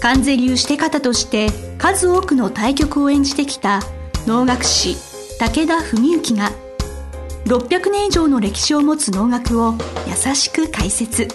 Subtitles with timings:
[0.00, 3.80] 関税流して方として数多くの対局を演じてきた
[4.26, 4.96] 能楽師
[5.38, 6.50] 武田文幸が
[7.44, 9.74] 600年以上の歴史を持つ能楽を
[10.06, 11.28] 優しく解説。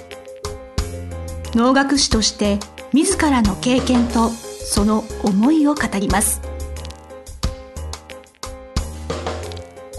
[1.53, 2.59] 能楽師として
[2.93, 6.41] 自らの経験とその思いを語ります。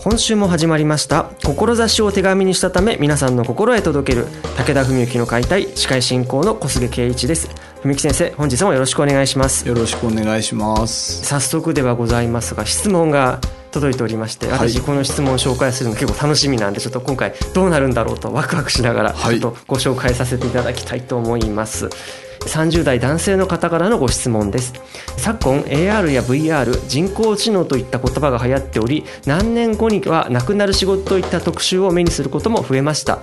[0.02, 4.26] 今週も始まりました志を手紙にしたため皆さんの心へ届ける
[4.56, 7.48] 武田文幸の解体司会進行の小菅圭一です。
[7.84, 9.66] 文幸先生本日もよろしくお願いします。
[9.66, 11.24] よろしくお願いします。
[11.24, 13.40] 早速ではございますが質問が
[13.72, 21.94] 届いておりまして私この質問を紹介するの結構楽しみなんでちょっと今回どうなるんだろうとワクワクしながらちょっとご紹介させていただきたいと思います、はい
[22.42, 24.74] 30代男性の方からのご質問です。
[25.16, 33.20] 昨今 AR や VR 人工知能といった言葉が流行っており何年後にはなくなる仕事といった特集を目にすることも増えました。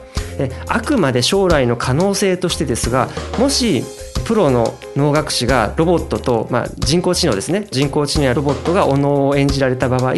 [0.67, 3.83] あくまで将来の可能性としてですがもし
[4.29, 7.65] プロの能楽師がロボットと、まあ、人工知能ですね。
[7.71, 10.13] 人工知能やロボットがお能を演じられた場合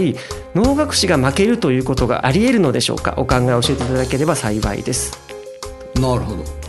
[0.53, 3.13] 能楽師が負けるということがありえるのでしょうか？
[3.15, 5.17] お考えを教えていただければ幸いです。
[5.95, 6.60] なるほど。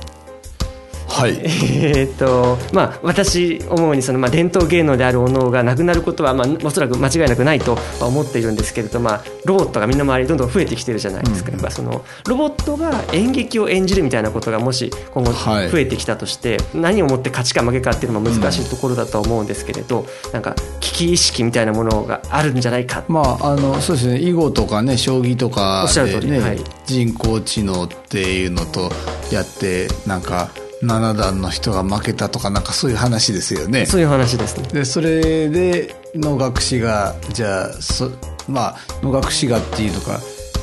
[1.12, 23.04] はい、えっとまあ私思うにその、まあ、伝統芸能であるお能がなくなることは、まあ、おそらく間違いなくないとは思っているんですけれど、まあ、ロボットがみんな周りどんどん増えてきてるじゃないですか、うん、そのロボットが演劇を演じるみたいなことがもし今後増えてきたとして、はい、何をもって勝ちか負けかっていうのも難しいところだと思うんですけれど、うん、なんか危機意識みたいなものがあるんじゃないか。
[23.08, 24.18] まああのそうですね。
[24.18, 28.90] 囲碁とかね将棋とかでね、はい、人工知能っていうのと
[29.30, 30.50] やってなんか
[30.82, 33.86] 7段の人が負けたとかなんかそういう話ですよね。
[33.86, 34.68] そういう話ですね。
[34.68, 38.10] でそれで能楽師がじゃあそ
[38.48, 40.20] まあ能楽師がっていうのか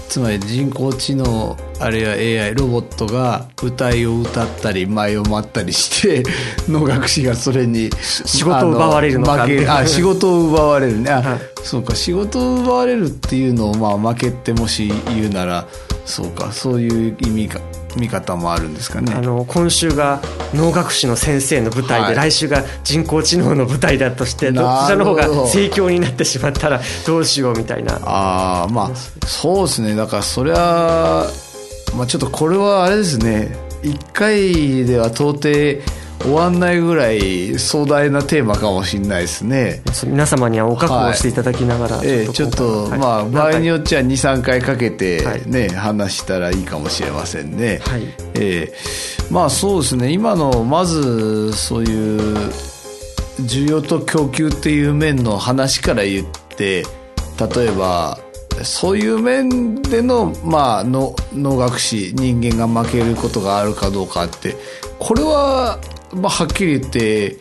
[0.10, 6.24] つまり人工知能あるいは AI ロボットが歌いを歌ったり舞を舞ったりして
[6.68, 11.12] 能楽師がそれに仕事を奪われるのかあ 仕事を奪われるね。
[11.12, 11.96] あ、はい、そうか。
[11.96, 15.66] 仕事を奪われるっていうのをまあ負けってもし言うなら
[16.06, 16.52] そうか。
[16.52, 17.62] そういう意味か
[17.98, 19.14] 見方もあるんですかね。
[19.14, 20.22] あの今週が
[20.54, 24.62] 能楽師の先生の舞台で、はい、来週が人工知能の舞台だとしてど。
[24.62, 28.00] ちらの方が盛況になってしまったらどうしようみたいな。
[28.04, 28.96] ああまあ
[29.26, 29.96] そうですね。
[29.96, 31.26] だからそりゃ
[31.96, 33.56] まあちょっとこれはあれですね。
[33.82, 35.48] 一回では到底
[36.22, 39.82] 終わんないぐらい壮大なテーマかもしれないですね。
[40.06, 48.04] 皆様にはお覚悟していただきながら、はい、ええ、ちょっと、はい、まあ場合によっちゃ23回かけてね、はい、話したらいいかもしれませんね、はい。
[48.36, 48.74] ええ、
[49.32, 50.12] まあそうですね。
[50.12, 52.52] 今のまずそういう
[53.42, 56.84] 需要と供給っていう面の話から言って
[57.56, 58.20] 例えば
[58.64, 64.56] そういう面での、まあ、の能楽師人間が負けることがあるかどうかって
[65.00, 65.80] これは
[66.14, 67.38] まあ、はっきり言って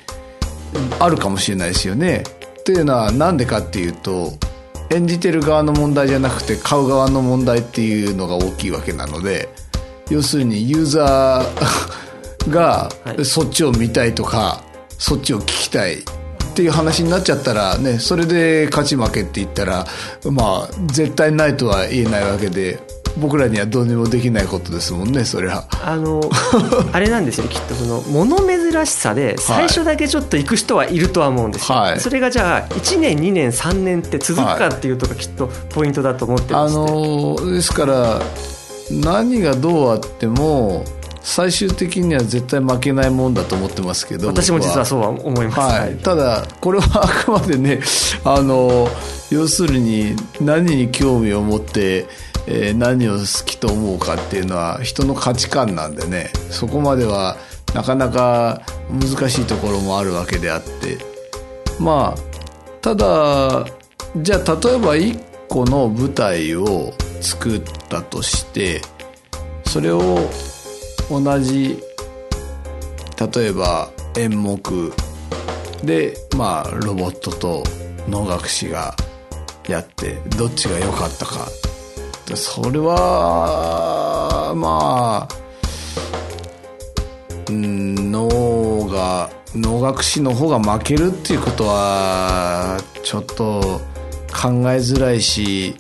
[0.99, 2.25] あるかもしれないですよね。
[2.65, 4.33] というのは何でかっていうと
[4.91, 9.49] 演じてる側の問題じゃなくて買う側の問題っていうのが大きいわけなので
[10.11, 12.91] 要するにユーザーが
[13.25, 15.99] そっちを見たいとか、はい、そっちを聞きたい
[16.59, 19.87] っていう話になっちゃったらねそれで勝ち負けって言ったら
[20.29, 22.81] まあ絶対ないとは言えないわけで
[23.17, 25.69] 僕らにはどうにもできないことですもんねそれは。
[25.85, 26.21] あの
[26.93, 38.21] あれなんですよきっとその物珍しさで最初だけちょっと行く人はいるとは思うんですよ、はい、それがじゃあ1年2年3年って続くかっていうとがきっとポイントだと思ってまして、あのですから
[38.91, 40.85] 何がどうあっても
[41.23, 47.81] 最終的には絶対負けないもんだと思ってますけど私も実はそうは思います、はい、ただこれはあくまでね
[48.25, 48.89] あの
[49.31, 52.07] 要するに何に興味を持って
[52.51, 57.37] えー、何を好きと思うかっていうのは人の価値観なんでねそこまでは
[57.75, 60.97] なかなか難しいところもあるわけであって。
[61.79, 62.39] まあ
[62.81, 63.67] ただ
[64.17, 65.19] じゃあ例えば一
[65.49, 68.81] 個の舞台を作ったとして
[69.67, 70.19] それを
[71.11, 71.83] 同じ
[73.35, 74.93] 例えば演目。
[75.83, 77.63] でまあロボットと
[78.09, 78.97] 能楽師が
[79.69, 81.49] やってどっちが良かったか。
[82.35, 85.49] それはまあ
[87.51, 93.81] 脳が能楽師の方が負けるっていうことはちょっと
[94.31, 95.77] 考えづらいし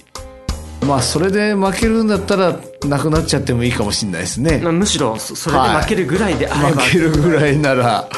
[0.86, 8.08] まあそれで負けるんだったらなくなっちゃってもいいかもしれないですね、まあ、むしろそれで負けるぐらいであれば、はい、負けるぐらいなら。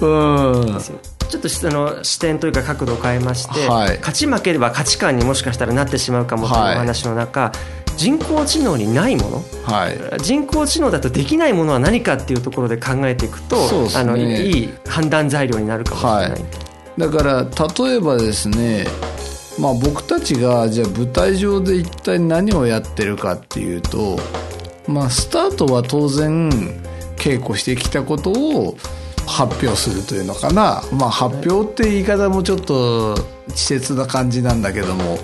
[0.00, 0.06] う。
[0.76, 0.80] ん。
[1.28, 7.52] ちょっとその視点というか角度を変えまして、はい、勝ち負ければ価値観にもしかしたらなってしまうかもというお話の中、は
[7.86, 16.44] い、人工知能にないもの、はい、人工知能だとできないものは何かっていうところで考えていくと、ね、あのいい判断材料になるかもしれない、
[16.96, 17.46] だから
[17.84, 18.86] 例えばですね
[19.58, 24.18] まあ、僕たちがじゃあ舞台上で一体何をやってるかっていうと、
[24.86, 26.48] まあ、スタートは当然
[27.16, 28.76] 稽古してきたことを
[29.26, 33.10] 発表するというのかな、まあ、発表って言い方もちょっと
[33.48, 35.18] 稚拙な感じなんだけども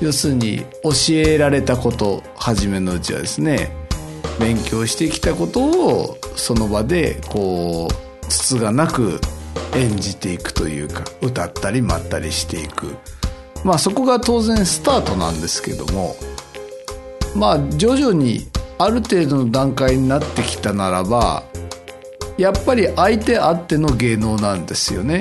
[0.00, 3.70] 要するに教えられたこと初めのうちはですね
[4.38, 9.20] 勉強してきたことをその場でこうつつがなく
[9.74, 12.96] 演じていくというか歌ったり舞ったりしていく。
[13.66, 16.14] まあそこが当然スタートなんですけども
[17.34, 18.46] まあ徐々に
[18.78, 21.42] ある程度の段階になってきたならば
[22.38, 25.20] やっぱり相手あっての芸能なんですよね。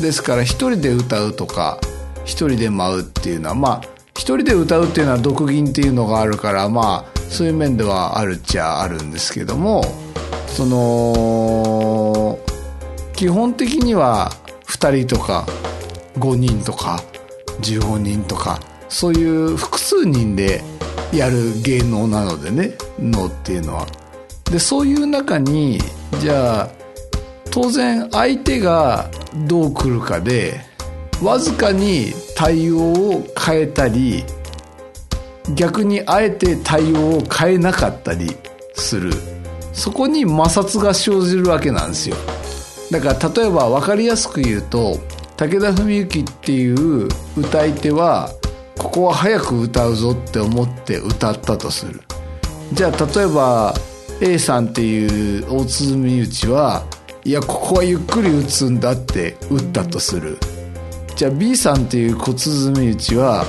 [0.00, 1.78] ですから一人で歌うとか
[2.24, 3.80] 一人で舞うっていうのはまあ
[4.16, 9.84] 一人で歌うっていうのは独吟っていうのがあるからまあそういう面ではあるっちゃあるんですけども
[10.48, 12.38] その
[13.14, 14.32] 基本的には
[14.66, 15.46] 2人とか
[16.18, 17.00] 5人とか
[17.60, 20.62] 15人とかそういう複数人で
[21.12, 23.86] やる芸能なのでね能っていうのは。
[24.50, 25.78] でそういう中に
[26.20, 26.68] じゃあ
[27.50, 29.10] 当然相手が
[29.46, 30.60] どう来るかで
[31.22, 34.24] わずかに対応を変えたり
[35.54, 38.36] 逆にあえて対応を変えなかったり
[38.74, 39.12] する
[39.72, 42.16] そこに摩擦が生じるわけなんですよ
[42.90, 44.98] だから例えば分かりやすく言うと
[45.36, 48.30] 武田文幸っていう歌い手は
[48.78, 52.00] ここは早く歌うぞって思って歌ったとする。
[52.72, 53.74] じゃあ例えば
[54.20, 56.84] A さんっていう大津美内は
[57.24, 60.38] いやここはゆっくり打つんだって打ったとする。
[61.16, 63.44] じゃあ B さんっていう小鼓打ちは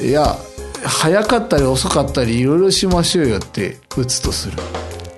[0.00, 0.36] いや
[0.84, 4.58] 早かったり遅かったりいろいろしましょうよって打つとする。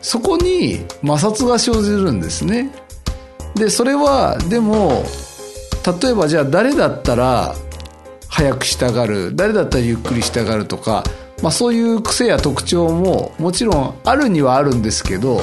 [0.01, 2.71] そこに摩擦が生じるんですね。
[3.55, 5.05] でそれはでも
[6.03, 7.55] 例えばじゃあ誰だったら
[8.29, 11.03] 早くしたがる誰だったらゆっくりしたがるとか、
[11.43, 15.41] まあ、そういう癖や特徴ももちろんあるにはあるんですけど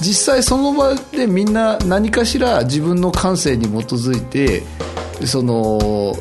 [0.00, 4.62] 実際その場でみんな何かしら自分の感性に基づいて
[5.26, 6.14] その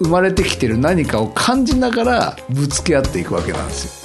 [0.00, 4.02] 生まれてきてる何かを感じながらぶつけ合っていくわけなんですよ。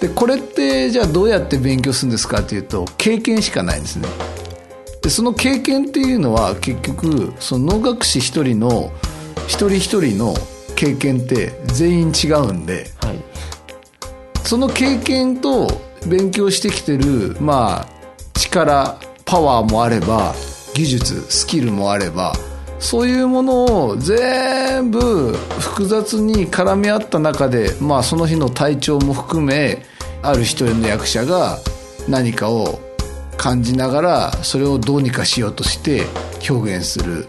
[0.00, 4.08] でこれってじゃあどうやって勉強するんですかっていうと経験しかないんですね。
[5.06, 8.90] でその経験っていうのは結局その能楽師一人の
[9.46, 10.34] 一人一人の
[10.74, 13.18] 経験って全員違うんで、はい、
[14.42, 15.68] その経験と
[16.08, 17.88] 勉強してきてるまあ
[18.34, 20.34] 力パワーもあれば
[20.74, 22.32] 技術スキルもあれば
[22.80, 29.84] そういうものを全部複雑に絡み合った中で、まあ、その日の体調も含め
[30.22, 31.58] ある一人の役者が
[32.08, 32.80] 何かを
[33.36, 36.04] 感じながらそれをどうにかしようとして
[36.48, 37.26] 表現する。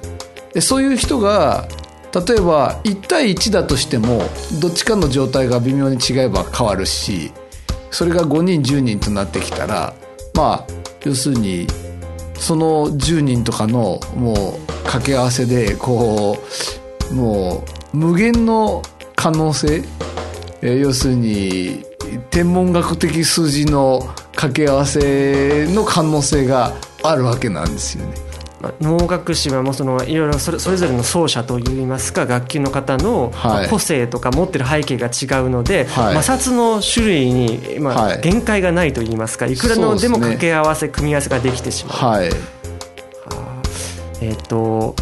[0.54, 1.68] でそういう人が
[2.14, 4.24] 例えば1対1だとしても
[4.60, 7.32] どっちかの状態が微妙に違えば変わるし
[7.92, 9.94] それが5人10人となってきたら
[10.34, 10.68] まあ
[11.04, 11.68] 要するに
[12.36, 16.38] その10人とかのもう掛け合わせでこ
[17.12, 18.82] うもう無限の
[19.16, 19.84] 可能性。
[20.62, 21.84] 要するに
[22.32, 28.14] 天文学的数字の掛け合わせの可能性があるわけなんですよね。
[28.80, 33.32] 能楽師はもうそのいろいろそれそれぞれの奏者といいますか楽器の方の
[33.70, 41.98] 個性とか持ってる背景が違うので、はい、摩擦の種類に、まあ、限界がないといいますかいくらのでも掛け合わせ、組み合わせができてしまう。
[41.98, 42.36] はい、は
[43.30, 43.62] あ、
[44.22, 44.96] えっ、ー、と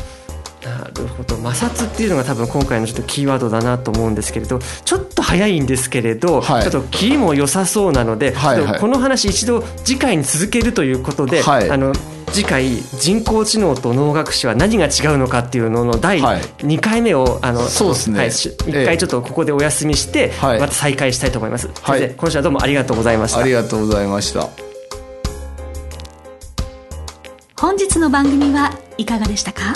[0.66, 1.36] なるほど。
[1.36, 11.94] 摩擦っていうのが多分今回のちょっとキーワードだなと思うんですけれどちょっと早いんですけれど、はい、ちょっとキーも良さそうなので、はいはい、この話一度次回に続けるということで、はい、あの
[12.32, 23.40] 次回人工知能と脳学士は何が違うのかっていうのの第2回目を、あのそうですね、はい、1回ちょっとここでお休みして、また再開したいと思います、はい、今週はどうもありがとうございました。
[23.40, 24.50] ありがとうございました。
[27.58, 29.76] 本日の番組はいかがでしたか？